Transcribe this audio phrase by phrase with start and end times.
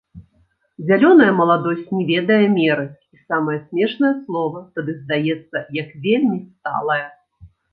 [0.91, 2.85] Зялёная маладосць не ведае меры,
[3.17, 7.03] і самае смешнае слова тады здаецца як вельмі сталае.